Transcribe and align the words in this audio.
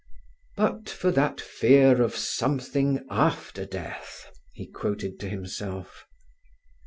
"'But 0.57 0.89
for 0.89 1.11
that 1.11 1.39
fear 1.39 2.01
of 2.01 2.15
something 2.15 3.05
after 3.07 3.67
death,'" 3.67 4.31
he 4.51 4.65
quoted 4.65 5.19
to 5.19 5.29
himself. 5.29 6.05